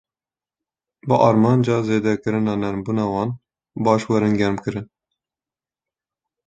[1.07, 3.29] Bi armanca zêdekirina nermbûna wan,
[3.85, 4.85] baş werin germkirin.